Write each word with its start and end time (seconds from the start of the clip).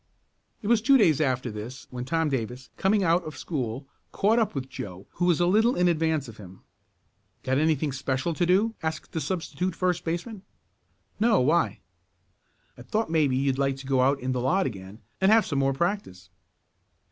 It 0.63 0.67
was 0.67 0.81
two 0.81 0.97
days 0.97 1.21
after 1.21 1.51
this 1.51 1.85
when 1.91 2.05
Tom 2.05 2.27
Davis, 2.29 2.71
coming 2.75 3.03
out 3.03 3.23
of 3.23 3.37
school, 3.37 3.85
caught 4.11 4.39
up 4.39 4.55
with 4.55 4.67
Joe 4.67 5.05
who 5.11 5.25
was 5.25 5.39
a 5.39 5.45
little 5.45 5.75
in 5.75 5.87
advance 5.87 6.27
of 6.27 6.37
him. 6.37 6.61
"Got 7.43 7.59
anything 7.59 7.91
special 7.91 8.33
to 8.33 8.45
do?" 8.47 8.73
asked 8.81 9.11
the 9.11 9.21
substitute 9.21 9.75
first 9.75 10.03
baseman. 10.03 10.41
"No, 11.19 11.39
why?" 11.39 11.81
"I 12.79 12.81
thought 12.81 13.11
maybe 13.11 13.37
you'd 13.37 13.59
like 13.59 13.75
to 13.75 13.85
go 13.85 14.01
out 14.01 14.19
in 14.19 14.31
the 14.31 14.41
lot 14.41 14.65
again, 14.65 15.03
and 15.21 15.31
have 15.31 15.45
some 15.45 15.59
more 15.59 15.71
practice." 15.71 16.31